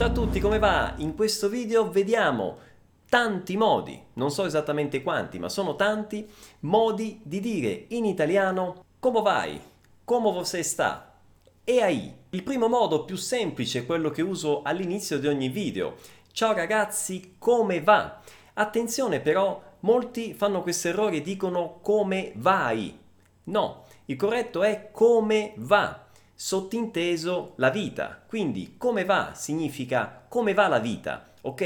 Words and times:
Ciao 0.00 0.08
a 0.08 0.12
tutti, 0.12 0.40
come 0.40 0.58
va? 0.58 0.94
In 0.96 1.14
questo 1.14 1.50
video 1.50 1.90
vediamo 1.90 2.56
tanti 3.10 3.54
modi, 3.58 4.02
non 4.14 4.30
so 4.30 4.46
esattamente 4.46 5.02
quanti, 5.02 5.38
ma 5.38 5.50
sono 5.50 5.76
tanti 5.76 6.26
modi 6.60 7.20
di 7.22 7.38
dire 7.38 7.84
in 7.88 8.06
italiano 8.06 8.82
come 8.98 9.20
vai, 9.20 9.60
come 10.02 10.32
você 10.32 10.62
sta 10.62 11.18
e 11.62 11.82
aí. 11.82 12.14
Il 12.30 12.42
primo 12.42 12.66
modo 12.66 13.04
più 13.04 13.16
semplice 13.16 13.80
è 13.80 13.84
quello 13.84 14.08
che 14.08 14.22
uso 14.22 14.62
all'inizio 14.62 15.18
di 15.18 15.26
ogni 15.26 15.50
video. 15.50 15.96
Ciao 16.32 16.54
ragazzi, 16.54 17.34
come 17.36 17.82
va? 17.82 18.22
Attenzione 18.54 19.20
però, 19.20 19.62
molti 19.80 20.32
fanno 20.32 20.62
questo 20.62 20.88
errore 20.88 21.16
e 21.16 21.20
dicono 21.20 21.78
come 21.82 22.32
vai. 22.36 22.98
No, 23.44 23.84
il 24.06 24.16
corretto 24.16 24.62
è 24.62 24.88
come 24.92 25.52
va 25.56 26.08
sottinteso 26.42 27.52
la 27.56 27.68
vita. 27.68 28.18
Quindi 28.26 28.76
come 28.78 29.04
va 29.04 29.32
significa 29.34 30.24
come 30.26 30.54
va 30.54 30.68
la 30.68 30.78
vita, 30.78 31.32
ok? 31.42 31.60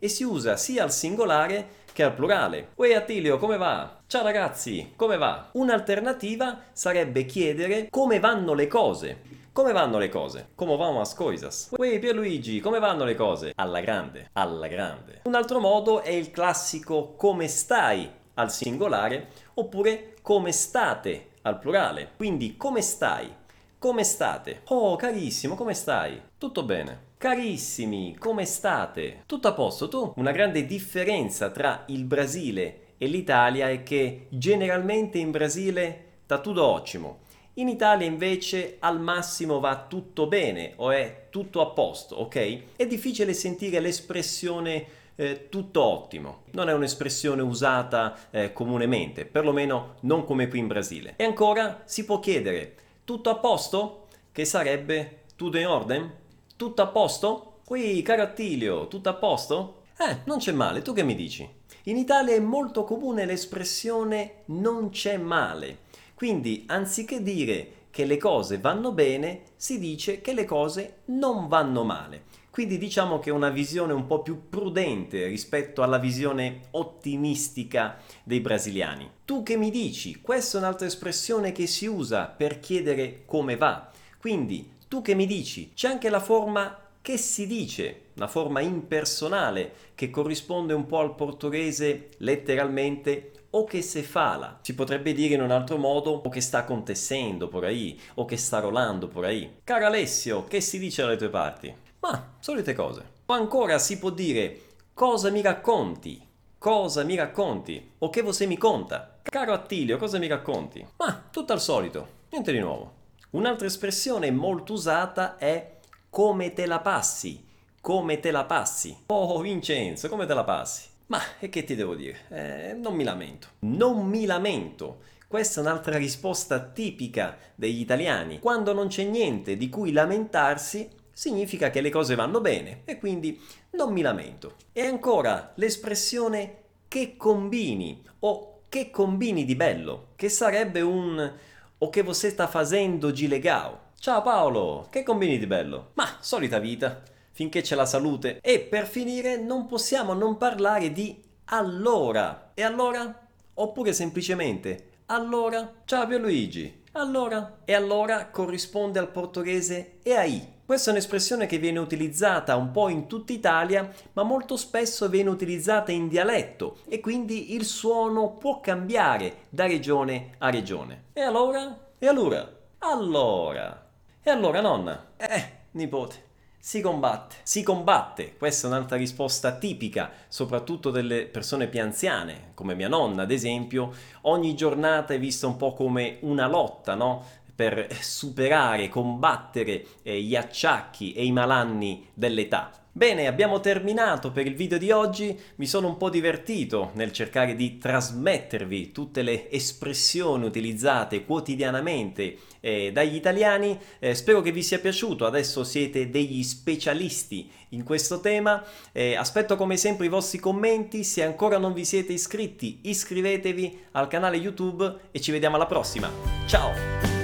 E 0.00 0.08
si 0.08 0.24
usa 0.24 0.56
sia 0.56 0.82
al 0.82 0.90
singolare 0.90 1.84
che 1.92 2.02
al 2.02 2.12
plurale. 2.12 2.70
Uè 2.74 2.92
Attilio, 2.92 3.38
come 3.38 3.56
va? 3.56 4.00
Ciao 4.08 4.24
ragazzi, 4.24 4.94
come 4.96 5.16
va? 5.16 5.50
Un'alternativa 5.52 6.58
sarebbe 6.72 7.24
chiedere 7.24 7.86
come 7.88 8.18
vanno 8.18 8.52
le 8.54 8.66
cose. 8.66 9.22
Come 9.52 9.70
vanno 9.70 9.96
le 9.96 10.08
cose? 10.08 10.48
Come 10.56 10.76
vanno 10.76 11.00
as 11.00 11.14
coisas? 11.14 11.68
Uè 11.76 12.00
Pierluigi, 12.00 12.58
come 12.58 12.80
vanno 12.80 13.04
le 13.04 13.14
cose? 13.14 13.52
Alla 13.54 13.78
grande, 13.78 14.30
alla 14.32 14.66
grande. 14.66 15.20
Un 15.22 15.36
altro 15.36 15.60
modo 15.60 16.02
è 16.02 16.10
il 16.10 16.32
classico 16.32 17.14
come 17.16 17.46
stai 17.46 18.10
al 18.34 18.50
singolare 18.50 19.28
oppure 19.54 20.16
come 20.20 20.50
state 20.50 21.28
al 21.42 21.60
plurale. 21.60 22.10
Quindi 22.16 22.56
come 22.56 22.82
stai? 22.82 23.44
Come 23.86 24.02
state? 24.02 24.62
Oh, 24.70 24.96
carissimo, 24.96 25.54
come 25.54 25.72
stai? 25.72 26.20
Tutto 26.38 26.64
bene. 26.64 27.12
Carissimi, 27.18 28.16
come 28.18 28.44
state? 28.44 29.22
Tutto 29.26 29.46
a 29.46 29.52
posto 29.52 29.86
tu? 29.88 30.12
Una 30.16 30.32
grande 30.32 30.66
differenza 30.66 31.50
tra 31.50 31.84
il 31.86 32.02
Brasile 32.02 32.94
e 32.98 33.06
l'Italia 33.06 33.70
è 33.70 33.84
che 33.84 34.26
generalmente 34.30 35.18
in 35.18 35.30
Brasile 35.30 36.14
sta 36.24 36.40
tutto 36.40 36.64
ottimo. 36.64 37.18
In 37.54 37.68
Italia 37.68 38.08
invece 38.08 38.78
al 38.80 39.00
massimo 39.00 39.60
va 39.60 39.86
tutto 39.88 40.26
bene 40.26 40.72
o 40.78 40.90
è 40.90 41.28
tutto 41.30 41.60
a 41.60 41.66
posto, 41.66 42.16
ok? 42.16 42.62
È 42.74 42.86
difficile 42.88 43.34
sentire 43.34 43.78
l'espressione 43.78 44.84
eh, 45.14 45.48
tutto 45.48 45.84
ottimo. 45.84 46.42
Non 46.50 46.68
è 46.68 46.72
un'espressione 46.72 47.40
usata 47.40 48.16
eh, 48.32 48.52
comunemente, 48.52 49.26
perlomeno 49.26 49.94
non 50.00 50.24
come 50.24 50.48
qui 50.48 50.58
in 50.58 50.66
Brasile. 50.66 51.14
E 51.18 51.22
ancora 51.22 51.82
si 51.84 52.04
può 52.04 52.18
chiedere 52.18 52.74
tutto 53.06 53.30
a 53.30 53.36
posto? 53.36 54.08
Che 54.32 54.44
sarebbe 54.44 55.22
tutto 55.36 55.58
in 55.58 55.68
ordine? 55.68 56.14
Tutto 56.56 56.82
a 56.82 56.88
posto? 56.88 57.60
Qui, 57.64 58.02
caro 58.02 58.22
Attilio, 58.22 58.88
tutto 58.88 59.08
a 59.08 59.14
posto? 59.14 59.82
Eh, 59.96 60.22
non 60.24 60.38
c'è 60.38 60.50
male, 60.50 60.82
tu 60.82 60.92
che 60.92 61.04
mi 61.04 61.14
dici? 61.14 61.48
In 61.84 61.98
Italia 61.98 62.34
è 62.34 62.40
molto 62.40 62.82
comune 62.82 63.24
l'espressione 63.24 64.42
non 64.46 64.90
c'è 64.90 65.18
male. 65.18 65.84
Quindi, 66.14 66.64
anziché 66.66 67.22
dire 67.22 67.85
che 67.96 68.04
le 68.04 68.18
cose 68.18 68.58
vanno 68.58 68.92
bene, 68.92 69.40
si 69.56 69.78
dice 69.78 70.20
che 70.20 70.34
le 70.34 70.44
cose 70.44 70.96
non 71.06 71.48
vanno 71.48 71.82
male. 71.82 72.24
Quindi 72.50 72.76
diciamo 72.76 73.18
che 73.20 73.30
è 73.30 73.32
una 73.32 73.48
visione 73.48 73.94
un 73.94 74.06
po' 74.06 74.20
più 74.20 74.50
prudente 74.50 75.24
rispetto 75.24 75.82
alla 75.82 75.96
visione 75.96 76.64
ottimistica 76.72 77.96
dei 78.22 78.40
brasiliani. 78.40 79.10
Tu 79.24 79.42
che 79.42 79.56
mi 79.56 79.70
dici? 79.70 80.20
Questa 80.20 80.58
è 80.58 80.60
un'altra 80.60 80.86
espressione 80.86 81.52
che 81.52 81.66
si 81.66 81.86
usa 81.86 82.26
per 82.26 82.60
chiedere 82.60 83.22
come 83.24 83.56
va. 83.56 83.90
Quindi 84.18 84.72
tu 84.88 85.00
che 85.00 85.14
mi 85.14 85.24
dici? 85.24 85.72
C'è 85.72 85.88
anche 85.88 86.10
la 86.10 86.20
forma 86.20 86.78
che 87.06 87.18
si 87.18 87.46
dice, 87.46 88.06
una 88.16 88.26
forma 88.26 88.58
impersonale 88.58 89.92
che 89.94 90.10
corrisponde 90.10 90.74
un 90.74 90.86
po' 90.86 90.98
al 90.98 91.14
portoghese 91.14 92.08
letteralmente 92.16 93.44
o 93.50 93.62
che 93.62 93.80
se 93.80 94.02
fala. 94.02 94.58
Si 94.62 94.74
potrebbe 94.74 95.12
dire 95.12 95.34
in 95.34 95.42
un 95.42 95.52
altro 95.52 95.76
modo 95.76 96.10
o 96.10 96.28
che 96.28 96.40
sta 96.40 96.64
contessendo 96.64 97.46
por 97.46 97.64
ahí 97.64 97.96
o 98.14 98.24
che 98.24 98.36
sta 98.36 98.58
rolando 98.58 99.06
por 99.06 99.24
ahí. 99.24 99.58
Caro 99.62 99.86
Alessio, 99.86 100.46
che 100.46 100.60
si 100.60 100.80
dice 100.80 101.02
dalle 101.02 101.16
tue 101.16 101.28
parti? 101.28 101.72
Ma 102.00 102.34
solite 102.40 102.74
cose. 102.74 103.04
O 103.26 103.34
ancora 103.34 103.78
si 103.78 104.00
può 104.00 104.10
dire 104.10 104.62
cosa 104.92 105.30
mi 105.30 105.42
racconti? 105.42 106.20
Cosa 106.58 107.04
mi 107.04 107.14
racconti? 107.14 107.92
O 107.98 108.10
che 108.10 108.22
você 108.22 108.46
mi 108.46 108.58
conta? 108.58 109.20
Caro 109.22 109.52
Attilio, 109.52 109.96
cosa 109.96 110.18
mi 110.18 110.26
racconti? 110.26 110.84
Ma 110.96 111.28
tutto 111.30 111.52
al 111.52 111.60
solito, 111.60 112.08
niente 112.30 112.50
di 112.50 112.58
nuovo. 112.58 112.94
Un'altra 113.30 113.66
espressione 113.66 114.30
molto 114.30 114.72
usata 114.72 115.36
è 115.36 115.75
come 116.16 116.54
te 116.54 116.64
la 116.64 116.80
passi. 116.80 117.44
Come 117.82 118.20
te 118.20 118.30
la 118.30 118.46
passi. 118.46 118.96
Oh 119.08 119.38
Vincenzo, 119.38 120.08
come 120.08 120.24
te 120.24 120.32
la 120.32 120.44
passi? 120.44 120.88
Ma 121.08 121.20
e 121.38 121.50
che 121.50 121.62
ti 121.62 121.74
devo 121.74 121.94
dire? 121.94 122.20
Eh, 122.30 122.72
non 122.72 122.94
mi 122.94 123.04
lamento. 123.04 123.48
Non 123.58 124.06
mi 124.06 124.24
lamento. 124.24 125.00
Questa 125.28 125.60
è 125.60 125.62
un'altra 125.62 125.98
risposta 125.98 126.58
tipica 126.58 127.36
degli 127.54 127.80
italiani. 127.80 128.38
Quando 128.38 128.72
non 128.72 128.88
c'è 128.88 129.04
niente 129.04 129.58
di 129.58 129.68
cui 129.68 129.92
lamentarsi, 129.92 130.88
significa 131.12 131.68
che 131.68 131.82
le 131.82 131.90
cose 131.90 132.14
vanno 132.14 132.40
bene 132.40 132.80
e 132.86 132.96
quindi 132.96 133.38
non 133.72 133.92
mi 133.92 134.00
lamento. 134.00 134.54
E 134.72 134.86
ancora 134.86 135.52
l'espressione 135.56 136.62
che 136.88 137.18
combini 137.18 138.02
o 138.20 138.60
che 138.70 138.90
combini 138.90 139.44
di 139.44 139.54
bello, 139.54 140.12
che 140.16 140.30
sarebbe 140.30 140.80
un 140.80 141.34
o 141.76 141.90
che 141.90 142.02
você 142.02 142.30
sta 142.30 142.46
facendo 142.46 143.10
di 143.10 143.28
legal. 143.28 143.84
Ciao 144.06 144.22
Paolo, 144.22 144.86
che 144.88 145.02
combini 145.02 145.36
di 145.36 145.48
bello? 145.48 145.90
Ma 145.94 146.18
solita 146.20 146.60
vita, 146.60 147.02
finché 147.32 147.62
c'è 147.62 147.74
la 147.74 147.86
salute. 147.86 148.38
E 148.40 148.60
per 148.60 148.86
finire 148.86 149.36
non 149.36 149.66
possiamo 149.66 150.12
non 150.12 150.36
parlare 150.36 150.92
di 150.92 151.20
allora. 151.46 152.52
E 152.54 152.62
allora? 152.62 153.26
Oppure 153.54 153.92
semplicemente 153.92 154.90
allora? 155.06 155.72
Ciao 155.84 156.06
Pierluigi. 156.06 156.84
Allora? 156.92 157.62
E 157.64 157.74
allora 157.74 158.28
corrisponde 158.28 159.00
al 159.00 159.10
portoghese 159.10 159.94
e 160.04 160.14
aí 160.14 160.52
questa 160.64 160.90
è 160.90 160.92
un'espressione 160.92 161.46
che 161.46 161.58
viene 161.58 161.80
utilizzata 161.80 162.54
un 162.54 162.70
po' 162.70 162.88
in 162.88 163.08
tutta 163.08 163.32
Italia, 163.32 163.92
ma 164.12 164.22
molto 164.22 164.56
spesso 164.56 165.08
viene 165.08 165.30
utilizzata 165.30 165.90
in 165.90 166.06
dialetto 166.06 166.78
e 166.86 167.00
quindi 167.00 167.54
il 167.54 167.64
suono 167.64 168.36
può 168.36 168.60
cambiare 168.60 169.46
da 169.48 169.66
regione 169.66 170.36
a 170.38 170.48
regione. 170.48 171.06
E 171.12 171.22
allora? 171.22 171.88
E 171.98 172.06
allora? 172.06 172.48
Allora? 172.78 173.85
E 174.26 174.30
allora 174.30 174.60
nonna? 174.60 175.10
Eh, 175.16 175.50
nipote. 175.70 176.24
Si 176.58 176.80
combatte, 176.80 177.36
si 177.44 177.62
combatte, 177.62 178.34
questa 178.36 178.66
è 178.66 178.70
un'altra 178.70 178.96
risposta 178.96 179.56
tipica, 179.56 180.10
soprattutto 180.26 180.90
delle 180.90 181.26
persone 181.26 181.68
più 181.68 181.80
anziane, 181.80 182.50
come 182.54 182.74
mia 182.74 182.88
nonna 182.88 183.22
ad 183.22 183.30
esempio, 183.30 183.92
ogni 184.22 184.56
giornata 184.56 185.14
è 185.14 185.20
vista 185.20 185.46
un 185.46 185.56
po' 185.56 185.74
come 185.74 186.18
una 186.22 186.48
lotta, 186.48 186.96
no? 186.96 187.24
per 187.54 187.86
superare, 188.00 188.88
combattere 188.88 189.86
eh, 190.02 190.20
gli 190.20 190.34
acciacchi 190.34 191.12
e 191.12 191.24
i 191.24 191.30
malanni 191.30 192.08
dell'età. 192.12 192.72
Bene, 192.96 193.26
abbiamo 193.26 193.60
terminato 193.60 194.32
per 194.32 194.46
il 194.46 194.54
video 194.54 194.78
di 194.78 194.90
oggi, 194.90 195.38
mi 195.56 195.66
sono 195.66 195.86
un 195.86 195.98
po' 195.98 196.08
divertito 196.08 196.92
nel 196.94 197.12
cercare 197.12 197.54
di 197.54 197.76
trasmettervi 197.76 198.90
tutte 198.90 199.20
le 199.20 199.50
espressioni 199.50 200.46
utilizzate 200.46 201.26
quotidianamente 201.26 202.38
eh, 202.60 202.92
dagli 202.92 203.14
italiani, 203.14 203.78
eh, 203.98 204.14
spero 204.14 204.40
che 204.40 204.50
vi 204.50 204.62
sia 204.62 204.78
piaciuto, 204.78 205.26
adesso 205.26 205.62
siete 205.62 206.08
degli 206.08 206.42
specialisti 206.42 207.50
in 207.70 207.84
questo 207.84 208.20
tema, 208.20 208.64
eh, 208.92 209.14
aspetto 209.14 209.56
come 209.56 209.76
sempre 209.76 210.06
i 210.06 210.08
vostri 210.08 210.38
commenti, 210.38 211.04
se 211.04 211.22
ancora 211.22 211.58
non 211.58 211.74
vi 211.74 211.84
siete 211.84 212.14
iscritti 212.14 212.78
iscrivetevi 212.84 213.78
al 213.90 214.08
canale 214.08 214.38
YouTube 214.38 215.00
e 215.10 215.20
ci 215.20 215.32
vediamo 215.32 215.56
alla 215.56 215.66
prossima, 215.66 216.10
ciao! 216.46 217.15